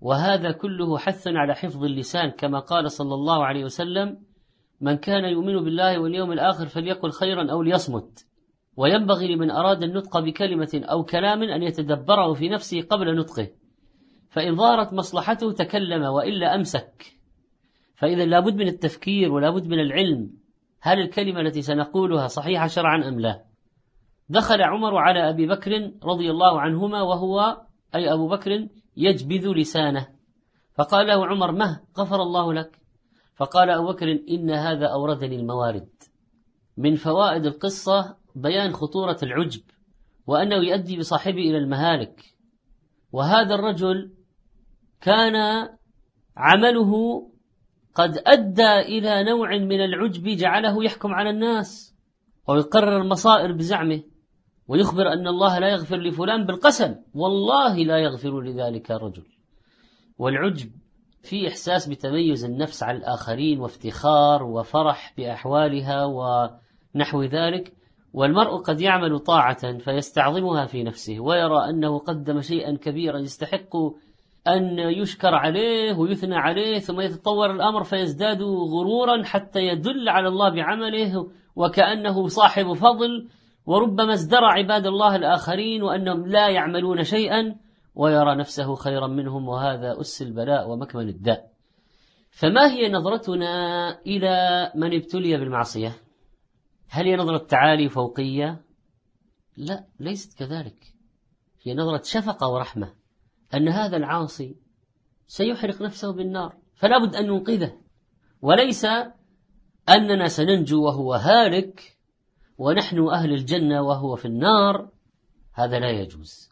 وهذا 0.00 0.52
كله 0.52 0.98
حث 0.98 1.28
على 1.28 1.54
حفظ 1.54 1.84
اللسان 1.84 2.30
كما 2.30 2.58
قال 2.58 2.90
صلى 2.90 3.14
الله 3.14 3.44
عليه 3.44 3.64
وسلم 3.64 4.22
من 4.80 4.96
كان 4.96 5.24
يؤمن 5.24 5.64
بالله 5.64 5.98
واليوم 5.98 6.32
الآخر 6.32 6.66
فليقل 6.66 7.10
خيرا 7.10 7.50
أو 7.52 7.62
ليصمت 7.62 8.26
وينبغي 8.76 9.34
لمن 9.34 9.50
أراد 9.50 9.82
النطق 9.82 10.20
بكلمة 10.20 10.82
أو 10.84 11.04
كلام 11.04 11.42
أن 11.42 11.62
يتدبره 11.62 12.34
في 12.34 12.48
نفسه 12.48 12.82
قبل 12.82 13.16
نطقه 13.16 13.48
فإن 14.28 14.56
ظهرت 14.56 14.92
مصلحته 14.92 15.52
تكلم 15.52 16.02
وإلا 16.02 16.54
أمسك. 16.54 17.04
فإذا 17.94 18.24
لابد 18.24 18.54
من 18.54 18.68
التفكير 18.68 19.32
ولابد 19.32 19.66
من 19.66 19.80
العلم 19.80 20.30
هل 20.80 21.00
الكلمة 21.00 21.40
التي 21.40 21.62
سنقولها 21.62 22.26
صحيحة 22.26 22.66
شرعا 22.66 23.08
أم 23.08 23.20
لا؟ 23.20 23.44
دخل 24.28 24.62
عمر 24.62 24.96
على 24.96 25.30
أبي 25.30 25.46
بكر 25.46 25.92
رضي 26.02 26.30
الله 26.30 26.60
عنهما 26.60 27.02
وهو 27.02 27.62
أي 27.94 28.12
أبو 28.12 28.28
بكر 28.28 28.68
يجبذ 28.96 29.48
لسانه. 29.48 30.08
فقال 30.74 31.06
له 31.06 31.26
عمر 31.26 31.52
مه 31.52 31.80
غفر 31.98 32.22
الله 32.22 32.52
لك. 32.52 32.80
فقال 33.34 33.70
أبو 33.70 33.86
بكر 33.86 34.18
إن 34.28 34.50
هذا 34.50 34.86
أوردني 34.86 35.36
الموارد. 35.36 35.88
من 36.76 36.94
فوائد 36.94 37.46
القصة 37.46 38.16
بيان 38.34 38.72
خطورة 38.72 39.18
العجب 39.22 39.62
وأنه 40.26 40.56
يؤدي 40.56 40.98
بصاحبه 40.98 41.40
إلى 41.40 41.58
المهالك. 41.58 42.24
وهذا 43.12 43.54
الرجل 43.54 44.14
كان 45.00 45.68
عمله 46.36 47.22
قد 47.94 48.22
أدى 48.26 48.80
إلى 48.80 49.24
نوع 49.24 49.58
من 49.58 49.84
العجب 49.84 50.24
جعله 50.24 50.84
يحكم 50.84 51.14
على 51.14 51.30
الناس 51.30 51.96
ويقرر 52.48 53.02
المصائر 53.02 53.52
بزعمه. 53.52 54.02
ويخبر 54.68 55.12
أن 55.12 55.26
الله 55.26 55.58
لا 55.58 55.68
يغفر 55.68 55.96
لفلان 55.96 56.46
بالقسم. 56.46 56.94
والله 57.14 57.76
لا 57.76 57.98
يغفر 57.98 58.40
لذلك 58.40 58.90
الرجل. 58.90 59.24
والعجب 60.18 60.70
في 61.22 61.48
إحساس 61.48 61.88
بتميز 61.88 62.44
النفس 62.44 62.82
على 62.82 62.98
الآخرين 62.98 63.60
وافتخار 63.60 64.42
وفرح 64.42 65.14
بأحوالها 65.16 66.04
ونحو 66.04 67.22
ذلك. 67.22 67.72
والمرء 68.12 68.56
قد 68.56 68.80
يعمل 68.80 69.18
طاعة 69.18 69.78
فيستعظمها 69.78 70.66
في 70.66 70.82
نفسه 70.82 71.20
ويرى 71.20 71.70
أنه 71.70 71.98
قدم 71.98 72.40
شيئا 72.40 72.76
كبيرا 72.76 73.18
يستحق 73.18 73.76
أن 74.48 74.78
يشكر 74.78 75.34
عليه 75.34 75.98
ويثنى 75.98 76.36
عليه 76.36 76.78
ثم 76.78 77.00
يتطور 77.00 77.50
الأمر 77.50 77.84
فيزداد 77.84 78.42
غرورا 78.42 79.22
حتى 79.24 79.60
يدل 79.60 80.08
على 80.08 80.28
الله 80.28 80.48
بعمله 80.48 81.30
وكأنه 81.56 82.28
صاحب 82.28 82.72
فضل. 82.72 83.28
وربما 83.66 84.12
ازدرى 84.12 84.46
عباد 84.46 84.86
الله 84.86 85.16
الآخرين 85.16 85.82
وأنهم 85.82 86.26
لا 86.26 86.48
يعملون 86.48 87.04
شيئا 87.04 87.56
ويرى 87.94 88.34
نفسه 88.34 88.74
خيرا 88.74 89.06
منهم 89.06 89.48
وهذا 89.48 90.00
أس 90.00 90.22
البلاء 90.22 90.70
ومكمن 90.70 91.08
الداء. 91.08 91.50
فما 92.30 92.72
هي 92.72 92.88
نظرتنا 92.88 93.90
إلى 94.06 94.72
من 94.74 94.94
ابتلي 94.94 95.36
بالمعصية؟ 95.36 95.96
هل 96.88 97.06
هي 97.06 97.16
نظرة 97.16 97.38
تعالي 97.38 97.88
فوقية؟ 97.88 98.64
لا 99.56 99.84
ليست 100.00 100.38
كذلك. 100.38 100.94
هي 101.62 101.74
نظرة 101.74 102.02
شفقة 102.04 102.48
ورحمة 102.48 102.92
أن 103.54 103.68
هذا 103.68 103.96
العاصي 103.96 104.56
سيحرق 105.26 105.82
نفسه 105.82 106.12
بالنار 106.12 106.56
فلا 106.74 106.98
بد 106.98 107.16
أن 107.16 107.26
ننقذه. 107.26 107.72
وليس 108.42 108.86
أننا 109.88 110.28
سننجو 110.28 110.84
وهو 110.84 111.14
هالك 111.14 111.95
ونحن 112.58 113.08
أهل 113.08 113.32
الجنة 113.32 113.82
وهو 113.82 114.16
في 114.16 114.24
النار 114.24 114.88
هذا 115.52 115.78
لا 115.78 115.90
يجوز. 115.90 116.50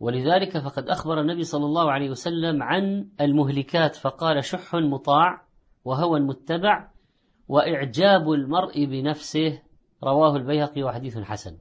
ولذلك 0.00 0.58
فقد 0.58 0.88
أخبر 0.88 1.20
النبي 1.20 1.44
صلى 1.44 1.64
الله 1.64 1.92
عليه 1.92 2.10
وسلم 2.10 2.62
عن 2.62 3.08
المهلكات 3.20 3.96
فقال 3.96 4.44
شح 4.44 4.74
مطاع 4.74 5.46
وهوى 5.84 6.20
متبع 6.20 6.90
وإعجاب 7.48 8.32
المرء 8.32 8.84
بنفسه 8.84 9.62
رواه 10.04 10.36
البيهقي 10.36 10.82
وحديث 10.82 11.18
حسن. 11.18 11.58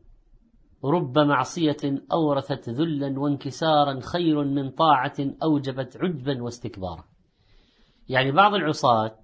رب 0.85 1.19
معصية 1.19 2.01
أورثت 2.11 2.69
ذلا 2.69 3.19
وانكسارا 3.19 3.99
خير 3.99 4.43
من 4.43 4.69
طاعة 4.69 5.15
أوجبت 5.43 5.97
عجبا 5.97 6.43
واستكبارا. 6.43 7.03
يعني 8.09 8.31
بعض 8.31 8.53
العصاة 8.53 9.19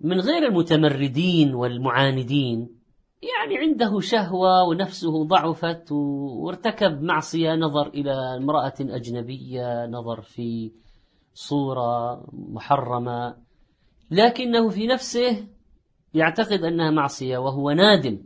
من 0.00 0.20
غير 0.20 0.48
المتمردين 0.48 1.54
والمعاندين 1.54 2.81
يعني 3.22 3.58
عنده 3.58 4.00
شهوة 4.00 4.62
ونفسه 4.62 5.24
ضعفت 5.24 5.92
وارتكب 5.92 7.02
معصية 7.02 7.54
نظر 7.54 7.86
إلى 7.86 8.12
امرأة 8.36 8.74
أجنبية 8.80 9.86
نظر 9.86 10.20
في 10.20 10.72
صورة 11.34 12.22
محرمة 12.32 13.36
لكنه 14.10 14.68
في 14.68 14.86
نفسه 14.86 15.48
يعتقد 16.14 16.64
أنها 16.64 16.90
معصية 16.90 17.38
وهو 17.38 17.70
نادم. 17.70 18.24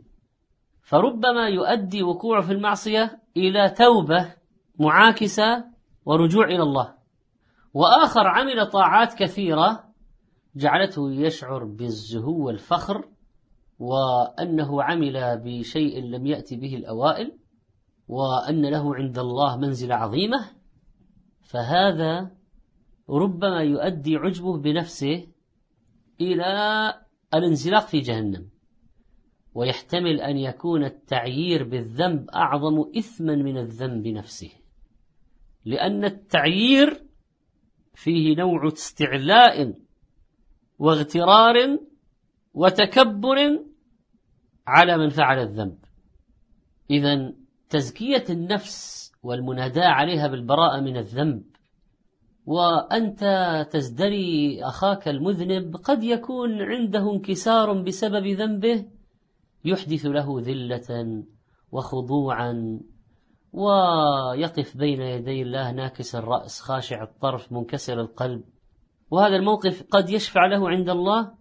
فربما 0.81 1.47
يؤدي 1.47 2.03
وقوعه 2.03 2.41
في 2.41 2.53
المعصية 2.53 3.21
إلى 3.37 3.69
توبة 3.69 4.33
معاكسة 4.79 5.65
ورجوع 6.05 6.45
إلى 6.45 6.63
الله. 6.63 6.93
وآخر 7.73 8.27
عمل 8.27 8.65
طاعات 8.65 9.13
كثيرة 9.13 9.83
جعلته 10.55 11.11
يشعر 11.11 11.63
بالزهو 11.63 12.45
والفخر 12.45 13.05
وأنه 13.79 14.83
عمل 14.83 15.41
بشيء 15.43 16.03
لم 16.03 16.25
يأتي 16.25 16.55
به 16.55 16.75
الأوائل 16.75 17.37
وأن 18.07 18.65
له 18.65 18.95
عند 18.95 19.19
الله 19.19 19.57
منزلة 19.57 19.95
عظيمة 19.95 20.49
فهذا 21.41 22.31
ربما 23.09 23.61
يؤدي 23.61 24.15
عجبه 24.15 24.57
بنفسه 24.57 25.27
إلى 26.21 26.93
الانزلاق 27.33 27.87
في 27.87 27.99
جهنم. 27.99 28.49
ويحتمل 29.53 30.21
أن 30.21 30.37
يكون 30.37 30.83
التعيير 30.83 31.63
بالذنب 31.63 32.29
أعظم 32.29 32.97
إثما 32.97 33.35
من 33.35 33.57
الذنب 33.57 34.07
نفسه. 34.07 34.51
لأن 35.65 36.05
التعيير 36.05 37.03
فيه 37.93 38.35
نوع 38.35 38.67
استعلاء 38.67 39.73
واغترار 40.79 41.79
وتكبر 42.57 43.37
على 44.67 44.97
من 44.97 45.09
فعل 45.09 45.39
الذنب. 45.39 45.77
إذا 46.89 47.33
تزكية 47.69 48.23
النفس 48.29 49.11
والمناداة 49.23 49.87
عليها 49.87 50.27
بالبراءة 50.27 50.79
من 50.79 50.97
الذنب 50.97 51.43
وأنت 52.45 53.21
تزدري 53.71 54.63
أخاك 54.63 55.07
المذنب 55.07 55.75
قد 55.75 56.03
يكون 56.03 56.61
عنده 56.61 57.11
انكسار 57.11 57.73
بسبب 57.73 58.27
ذنبه 58.27 58.85
يحدث 59.65 60.05
له 60.05 60.41
ذلة 60.41 61.23
وخضوعا 61.71 62.79
ويقف 63.53 64.77
بين 64.77 65.01
يدي 65.01 65.41
الله 65.41 65.71
ناكس 65.71 66.15
الرأس 66.15 66.61
خاشع 66.61 67.03
الطرف 67.03 67.51
منكسر 67.51 68.01
القلب. 68.01 68.43
وهذا 69.11 69.35
الموقف 69.35 69.83
قد 69.91 70.09
يشفع 70.09 70.45
له 70.45 70.69
عند 70.69 70.89
الله 70.89 71.37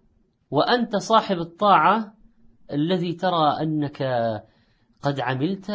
وأنت 0.50 0.96
صاحب 0.96 1.38
الطاعة 1.38 2.14
الذي 2.72 3.12
ترى 3.12 3.62
أنك 3.62 4.02
قد 5.02 5.20
عملت 5.20 5.72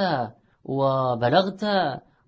وبلغت 0.64 1.66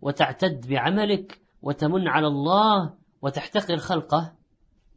وتعتد 0.01 0.67
بعملك 0.67 1.41
وتمن 1.61 2.07
على 2.07 2.27
الله 2.27 2.93
وتحتقر 3.21 3.77
خلقه 3.77 4.35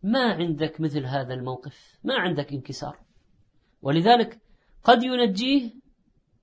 ما 0.03 0.33
عندك 0.33 0.81
مثل 0.81 1.07
هذا 1.07 1.35
الموقف 1.35 1.99
ما 2.05 2.15
عندك 2.15 2.53
انكسار. 2.53 2.99
ولذلك 3.83 4.41
قد 4.85 5.03
ينجيه 5.03 5.71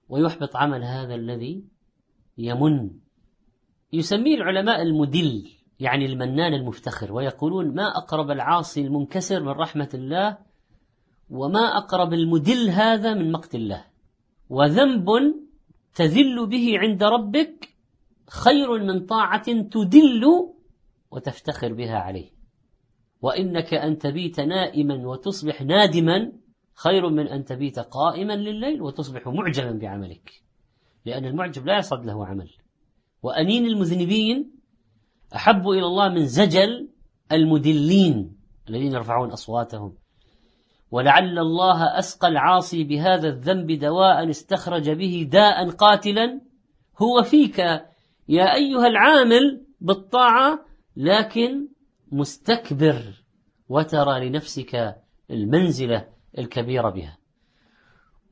ويحبط 0.09 0.55
عمل 0.55 0.83
هذا 0.83 1.15
الذي 1.15 1.63
يمن. 2.37 2.89
يسميه 3.93 4.35
العلماء 4.35 4.81
المدل 4.81 5.49
يعني 5.79 6.05
المنان 6.05 6.53
المفتخر 6.53 7.13
ويقولون 7.13 7.75
ما 7.75 7.97
أقرب 7.97 8.31
العاصي 8.31 8.81
المنكسر 8.81 9.43
من 9.43 9.49
رحمة 9.49 9.89
الله 9.93 10.37
وما 11.29 11.77
أقرب 11.77 12.13
المدل 12.13 12.69
هذا 12.69 13.13
من 13.13 13.31
مقت 13.31 13.55
الله. 13.55 13.85
وذنب 14.49 15.05
تذل 15.95 16.47
به 16.47 16.79
عند 16.79 17.03
ربك 17.03 17.69
خير 18.29 18.83
من 18.83 19.05
طاعة 19.05 19.51
تدل 19.61 20.23
وتفتخر 21.11 21.73
بها 21.73 21.97
عليه. 21.97 22.29
وإنك 23.21 23.73
أن 23.73 23.97
تبيت 23.97 24.39
نائما 24.39 25.07
وتصبح 25.07 25.61
نادما 25.61 26.31
خير 26.73 27.09
من 27.09 27.27
أن 27.27 27.45
تبيت 27.45 27.79
قائما 27.79 28.33
لليل 28.33 28.81
وتصبح 28.81 29.27
معجبا 29.27 29.71
بعملك. 29.71 30.43
لأن 31.05 31.25
المعجب 31.25 31.65
لا 31.65 31.77
يصعد 31.77 32.05
له 32.05 32.25
عمل. 32.25 32.51
وأنين 33.23 33.65
المذنبين؟ 33.65 34.51
أحب 35.35 35.69
إلى 35.69 35.85
الله 35.85 36.09
من 36.09 36.25
زجل 36.25 36.89
المدلين 37.31 38.37
الذين 38.69 38.91
يرفعون 38.93 39.31
أصواتهم. 39.31 40.02
ولعل 40.93 41.39
الله 41.39 41.99
أسقى 41.99 42.27
العاصي 42.27 42.83
بهذا 42.83 43.27
الذنب 43.27 43.71
دواء 43.71 44.29
استخرج 44.29 44.89
به 44.89 45.27
داء 45.31 45.69
قاتلا. 45.69 46.41
هو 47.01 47.23
فيك 47.23 47.59
يا 48.29 48.55
أيها 48.55 48.87
العامل 48.87 49.65
بالطاعة 49.81 50.65
لكن 50.97 51.67
مستكبر 52.11 53.23
وترى 53.69 54.29
لنفسك 54.29 54.95
المنزلة 55.31 56.07
الكبيرة 56.37 56.89
بها. 56.89 57.17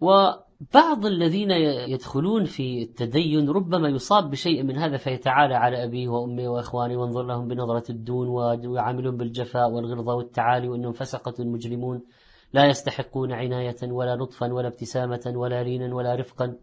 وبعض 0.02 1.06
الذين 1.06 1.52
يدخلون 1.94 2.46
في 2.46 2.84
التدين 2.84 3.50
ربما 3.50 3.90
يصاب 3.90 4.30
بشيء 4.30 4.64
من 4.64 4.78
هذا 4.78 4.98
فيتعالى 4.98 5.56
على 5.56 5.84
أبيه 5.84 6.08
وأمه 6.10 6.48
وإخوانه 6.50 6.98
وانظر 6.98 7.24
لهم 7.24 7.48
بنظرة 7.48 7.92
الدون 7.92 8.28
ويعاملون 8.28 9.18
بالجفاء 9.18 9.70
والغلظة 9.70 10.14
والتعالي 10.14 10.70
وأنهم 10.70 10.94
فسقة 10.94 11.44
مجرمون. 11.44 12.02
لا 12.54 12.66
يستحقون 12.66 13.32
عناية 13.32 13.76
ولا 13.84 14.16
لطفا 14.16 14.54
ولا 14.54 14.68
ابتسامة 14.68 15.34
ولا 15.36 15.64
لينا 15.64 15.96
ولا 15.96 16.16
رفقا. 16.16 16.58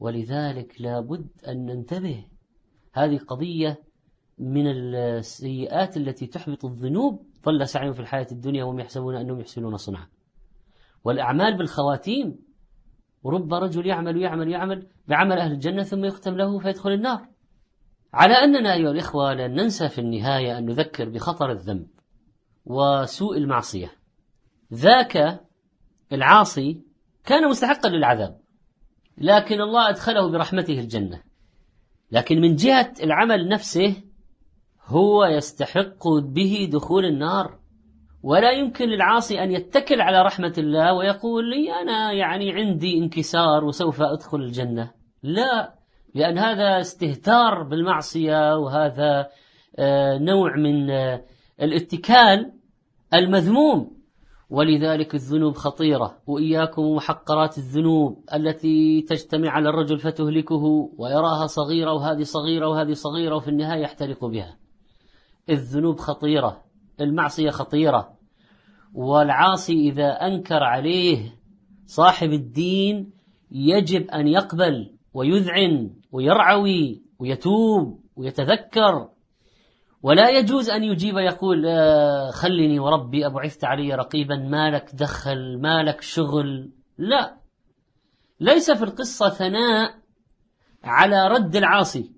ولذلك 0.00 0.80
لابد 0.80 1.28
أن 1.48 1.66
ننتبه. 1.66 2.24
هذه 2.92 3.18
قضية 3.18 3.82
من 4.38 4.66
السيئات 4.66 5.96
التي 5.96 6.26
تحبط 6.26 6.64
الذنوب. 6.64 7.26
ضل 7.44 7.68
سعيهم 7.68 7.92
في 7.92 8.00
الحياة 8.00 8.26
الدنيا 8.32 8.64
وهم 8.64 8.80
يحسبون 8.80 9.16
أنهم 9.16 9.40
يحسنون 9.40 9.76
صنعا. 9.76 10.06
والأعمال 11.04 11.58
بالخواتيم 11.58 12.38
رب 13.26 13.54
رجل 13.54 13.86
يعمل 13.86 14.22
يعمل 14.22 14.48
يعمل 14.48 14.86
بعمل 15.08 15.38
أهل 15.38 15.52
الجنة 15.52 15.82
ثم 15.82 16.04
يختم 16.04 16.36
له 16.36 16.58
فيدخل 16.58 16.92
النار. 16.92 17.28
على 18.12 18.34
أننا 18.34 18.74
أيها 18.74 18.90
الإخوة 18.90 19.34
لن 19.34 19.54
ننسى 19.54 19.88
في 19.88 20.00
النهاية 20.00 20.58
أن 20.58 20.66
نذكر 20.66 21.08
بخطر 21.08 21.50
الذنب 21.50 21.86
وسوء 22.64 23.36
المعصية. 23.36 23.97
ذاك 24.74 25.40
العاصي 26.12 26.80
كان 27.24 27.48
مستحقا 27.48 27.88
للعذاب. 27.88 28.40
لكن 29.18 29.60
الله 29.60 29.88
أدخله 29.88 30.30
برحمته 30.30 30.80
الجنة. 30.80 31.22
لكن 32.12 32.40
من 32.40 32.54
جهة 32.54 32.92
العمل 33.02 33.48
نفسه 33.48 33.96
هو 34.84 35.24
يستحق 35.24 36.08
به 36.08 36.68
دخول 36.72 37.04
النار. 37.04 37.58
ولا 38.22 38.50
يمكن 38.50 38.88
للعاصي 38.88 39.42
أن 39.42 39.52
يتكل 39.52 40.00
على 40.00 40.22
رحمة 40.22 40.54
الله 40.58 40.94
ويقول 40.94 41.50
لي 41.50 41.72
أنا 41.72 42.12
يعني 42.12 42.52
عندي 42.52 42.98
انكسار 42.98 43.64
وسوف 43.64 44.02
أدخل 44.02 44.38
الجنة. 44.38 44.90
لا 45.22 45.74
لأن 46.14 46.38
هذا 46.38 46.80
استهتار 46.80 47.62
بالمعصية 47.62 48.56
وهذا 48.56 49.28
آه، 49.78 50.18
نوع 50.18 50.56
من 50.56 50.90
آه، 50.90 51.24
الاتكال 51.62 52.52
المذموم. 53.14 53.97
ولذلك 54.50 55.14
الذنوب 55.14 55.56
خطيرة 55.56 56.18
وإياكم 56.26 56.82
محقرات 56.94 57.58
الذنوب 57.58 58.24
التي 58.34 59.02
تجتمع 59.02 59.50
على 59.50 59.68
الرجل 59.68 59.98
فتهلكه 59.98 60.90
ويراها 60.98 61.46
صغيرة 61.46 61.92
وهذه 61.92 62.22
صغيرة 62.22 62.68
وهذه 62.68 62.92
صغيرة 62.92 63.36
وفي 63.36 63.48
النهاية 63.48 63.82
يحترق 63.82 64.24
بها. 64.24 64.56
الذنوب 65.50 66.00
خطيرة 66.00 66.64
المعصية 67.00 67.50
خطيرة 67.50 68.18
والعاصي 68.94 69.88
إذا 69.88 70.08
أنكر 70.08 70.62
عليه 70.62 71.34
صاحب 71.86 72.32
الدين 72.32 73.10
يجب 73.50 74.10
أن 74.10 74.28
يقبل 74.28 74.94
ويذعن 75.14 75.90
ويرعوي 76.12 77.02
ويتوب 77.18 78.00
ويتذكر 78.16 79.08
ولا 80.02 80.30
يجوز 80.30 80.70
أن 80.70 80.84
يجيب 80.84 81.16
يقول 81.16 81.66
آه، 81.66 82.30
خلني 82.30 82.78
وربي 82.78 83.26
أبعثت 83.26 83.64
علي 83.64 83.94
رقيبا 83.94 84.36
ما 84.36 84.70
لك 84.70 84.94
دخل 84.94 85.58
ما 85.60 85.82
لك 85.82 86.00
شغل. 86.00 86.70
لا. 86.98 87.36
ليس 88.40 88.70
في 88.70 88.84
القصة 88.84 89.28
ثناء 89.28 89.94
على 90.84 91.28
رد 91.28 91.56
العاصي 91.56 92.12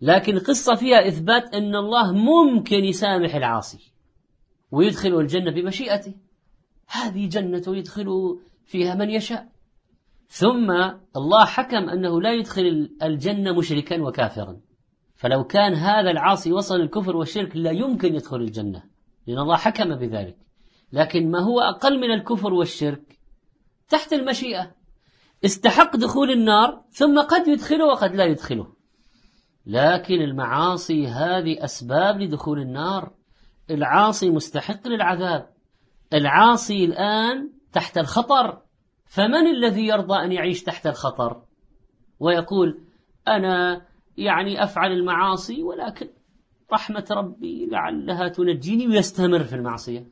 لكن 0.00 0.38
قصة 0.38 0.74
فيها 0.74 1.08
إثبات 1.08 1.54
أن 1.54 1.76
الله 1.76 2.12
ممكن 2.12 2.84
يسامح 2.84 3.34
العاصي 3.34 3.92
ويدخل 4.70 5.20
الجنة 5.20 5.50
بمشيئته. 5.50 6.14
هذه 6.88 7.28
جنة 7.28 7.62
يدخل 7.66 8.38
فيها 8.64 8.94
من 8.94 9.10
يشاء. 9.10 9.48
ثم 10.28 10.70
الله 11.16 11.44
حكم 11.44 11.88
أنه 11.88 12.20
لا 12.20 12.32
يدخل 12.32 12.90
الجنة 13.02 13.52
مشركا 13.52 14.02
وكافرا. 14.02 14.60
فلو 15.22 15.44
كان 15.44 15.74
هذا 15.74 16.10
العاصي 16.10 16.52
وصل 16.52 16.80
الكفر 16.80 17.16
والشرك 17.16 17.56
لا 17.56 17.70
يمكن 17.70 18.14
يدخل 18.14 18.36
الجنة 18.36 18.82
لأن 19.26 19.38
الله 19.38 19.56
حكم 19.56 19.94
بذلك. 19.94 20.36
لكن 20.92 21.30
ما 21.30 21.40
هو 21.40 21.60
أقل 21.60 22.00
من 22.00 22.10
الكفر 22.10 22.52
والشرك؟ 22.54 23.18
تحت 23.88 24.12
المشيئة. 24.12 24.74
استحق 25.44 25.96
دخول 25.96 26.30
النار 26.30 26.84
ثم 26.90 27.20
قد 27.20 27.48
يدخله 27.48 27.86
وقد 27.86 28.14
لا 28.14 28.24
يدخله. 28.24 28.72
لكن 29.66 30.14
المعاصي 30.14 31.06
هذه 31.06 31.64
أسباب 31.64 32.20
لدخول 32.20 32.58
النار. 32.60 33.12
العاصي 33.70 34.30
مستحق 34.30 34.88
للعذاب. 34.88 35.48
العاصي 36.12 36.84
الآن 36.84 37.50
تحت 37.72 37.98
الخطر. 37.98 38.62
فمن 39.04 39.46
الذي 39.46 39.86
يرضى 39.86 40.24
أن 40.24 40.32
يعيش 40.32 40.62
تحت 40.62 40.86
الخطر؟ 40.86 41.42
ويقول 42.20 42.80
أنا 43.28 43.91
يعني 44.16 44.64
أفعل 44.64 44.92
المعاصي 44.92 45.62
ولكن 45.62 46.08
رحمة 46.72 47.06
ربي 47.10 47.66
لعلها 47.66 48.28
تنجيني 48.28 48.86
ويستمر 48.86 49.44
في 49.44 49.56
المعصية. 49.56 50.06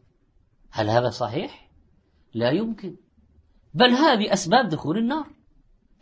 هل 0.71 0.91
هذا 0.91 1.11
صحيح؟ 1.11 1.71
لا 2.35 2.51
يمكن. 2.51 2.97
بل 3.75 3.91
هذه 3.91 4.33
أسباب 4.33 4.69
دخول 4.69 4.99
النار. 4.99 5.27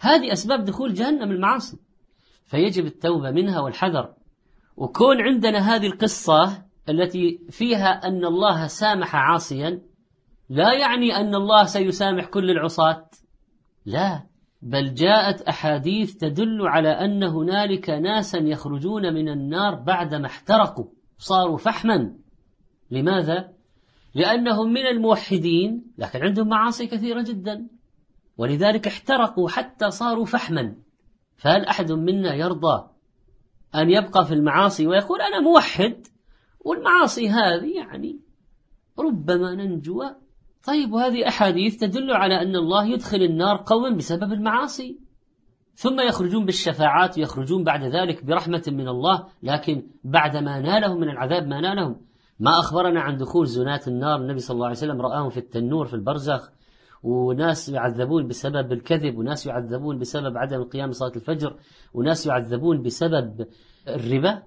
هذه 0.01 0.33
أسباب 0.33 0.65
دخول 0.65 0.95
جهنم 0.95 1.31
المعاصي. 1.31 1.79
فيجب 2.45 2.87
التوبة 2.87 3.31
منها 3.31 3.61
والحذر. 3.61 4.15
وكون 4.77 5.21
عندنا 5.21 5.59
هذه 5.59 5.87
القصة 5.87 6.65
التي 6.89 7.41
فيها 7.51 8.09
أن 8.09 8.25
الله 8.25 8.67
سامح 8.67 9.17
عاصيا 9.17 9.83
لا 10.49 10.73
يعني 10.73 11.17
أن 11.17 11.35
الله 11.35 11.65
سيسامح 11.65 12.27
كل 12.27 12.51
العصاة. 12.51 13.11
لا. 13.87 14.27
بل 14.63 14.95
جاءت 14.95 15.43
أحاديث 15.43 16.17
تدل 16.17 16.67
على 16.67 16.89
أن 16.89 17.23
هنالك 17.23 17.91
ناسا 17.91 18.39
يخرجون 18.39 19.15
من 19.15 19.29
النار 19.29 19.75
بعدما 19.75 20.27
احترقوا 20.27 20.87
صاروا 21.19 21.59
فحما. 21.59 22.17
لماذا؟ 22.91 23.53
لأنهم 24.15 24.73
من 24.73 24.87
الموحدين 24.87 25.93
لكن 25.99 26.19
عندهم 26.23 26.49
معاصي 26.49 26.87
كثيرة 26.87 27.23
جدا. 27.23 27.69
ولذلك 28.37 28.87
احترقوا 28.87 29.49
حتى 29.49 29.91
صاروا 29.91 30.25
فحما. 30.25 30.77
فهل 31.37 31.65
أحد 31.65 31.93
منا 31.93 32.35
يرضى 32.35 32.89
أن 33.75 33.91
يبقى 33.91 34.27
في 34.27 34.35
المعاصي 34.35 34.87
ويقول 34.87 35.21
أنا 35.21 35.41
موحد؟ 35.41 36.07
والمعاصي 36.61 37.29
هذه 37.29 37.77
يعني 37.77 38.21
ربما 38.99 39.55
ننجو 39.55 40.03
طيب 40.65 40.93
وهذه 40.93 41.29
أحاديث 41.29 41.77
تدل 41.77 42.11
على 42.11 42.43
أن 42.43 42.57
الله 42.57 42.87
يدخل 42.87 43.23
النار 43.23 43.63
قوما 43.67 43.97
بسبب 43.97 44.33
المعاصي. 44.33 44.99
ثم 45.75 46.01
يخرجون 46.01 46.45
بالشفاعات 46.45 47.19
ويخرجون 47.19 47.65
بعد 47.65 47.85
ذلك 47.85 48.25
برحمة 48.25 48.63
من 48.69 48.89
الله 48.89 49.27
لكن 49.43 49.87
بعد 50.05 50.37
ما 50.37 50.61
نالهم 50.61 51.01
من 51.01 51.09
العذاب 51.09 51.47
ما 51.47 51.61
نالهم. 51.61 52.01
ما 52.41 52.59
أخبرنا 52.59 53.01
عن 53.01 53.17
دخول 53.17 53.47
زناة 53.47 53.81
النار 53.87 54.21
النبي 54.21 54.39
صلى 54.39 54.55
الله 54.55 54.67
عليه 54.67 54.77
وسلم 54.77 55.01
رآهم 55.01 55.31
في 55.31 55.37
التنور 55.37 55.87
في 55.87 55.95
البرزخ 55.95 56.51
وناس 57.03 57.69
يعذبون 57.69 58.29
بسبب 58.29 58.73
الكذب 58.73 59.19
وناس 59.19 59.47
يعذبون 59.47 59.99
بسبب 59.99 60.37
عدم 60.37 60.57
القيام 60.57 60.91
بصلاة 60.91 61.13
الفجر 61.17 61.57
وناس 61.95 62.27
يعذبون 62.27 62.83
بسبب 62.83 63.47
الربا. 63.89 64.43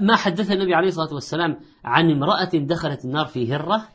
ما 0.00 0.16
حدث 0.16 0.50
النبي 0.50 0.74
عليه 0.74 0.88
الصلاة 0.88 1.14
والسلام 1.14 1.58
عن 1.84 2.10
امرأة 2.10 2.50
دخلت 2.54 3.04
النار 3.04 3.26
في 3.26 3.54
هرة؟ 3.54 3.88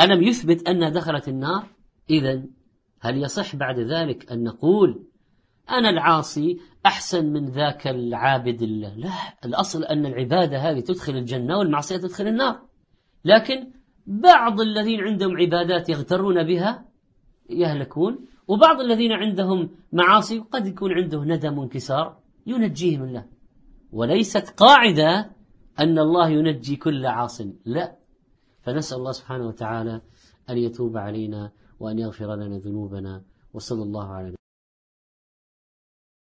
ألم 0.00 0.22
يثبت 0.22 0.68
أنها 0.68 0.88
دخلت 0.88 1.28
النار؟ 1.28 1.66
إذا 2.10 2.42
هل 3.00 3.22
يصح 3.22 3.56
بعد 3.56 3.78
ذلك 3.78 4.32
أن 4.32 4.44
نقول 4.44 5.04
أنا 5.70 5.90
العاصي 5.90 6.60
أحسن 6.86 7.32
من 7.32 7.46
ذاك 7.46 7.86
العابد 7.86 8.62
الله 8.62 8.94
لا 8.96 9.10
الأصل 9.44 9.84
أن 9.84 10.06
العبادة 10.06 10.58
هذه 10.58 10.80
تدخل 10.80 11.16
الجنة 11.16 11.58
والمعصية 11.58 11.96
تدخل 11.96 12.26
النار. 12.26 12.60
لكن 13.24 13.70
بعض 14.06 14.60
الذين 14.60 15.00
عندهم 15.00 15.36
عبادات 15.36 15.88
يغترون 15.88 16.42
بها 16.42 16.84
يهلكون 17.50 18.26
وبعض 18.48 18.80
الذين 18.80 19.12
عندهم 19.12 19.70
معاصي 19.92 20.38
قد 20.38 20.66
يكون 20.66 20.92
عنده 20.92 21.24
ندم 21.24 21.58
وانكسار 21.58 22.18
ينجيهم 22.46 23.02
الله. 23.02 23.26
وليست 23.92 24.50
قاعدة 24.50 25.30
أن 25.80 25.98
الله 25.98 26.28
ينجي 26.28 26.76
كل 26.76 27.06
عاص 27.06 27.42
لا. 27.64 28.01
فنسأل 28.62 28.98
الله 28.98 29.12
سبحانه 29.12 29.46
وتعالى 29.46 30.00
أن 30.50 30.58
يتوب 30.58 30.96
علينا 30.96 31.52
وأن 31.80 31.98
يغفر 31.98 32.34
لنا 32.34 32.58
ذنوبنا 32.58 33.22
وصلى 33.54 33.82
الله 33.82 34.08
على 34.12 34.41